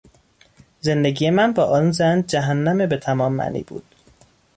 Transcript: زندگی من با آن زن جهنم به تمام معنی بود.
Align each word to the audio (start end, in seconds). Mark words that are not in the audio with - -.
زندگی 0.81 1.29
من 1.29 1.51
با 1.53 1.63
آن 1.65 1.91
زن 1.91 2.23
جهنم 2.27 2.89
به 2.89 2.97
تمام 2.97 3.33
معنی 3.33 3.63
بود. 3.63 3.95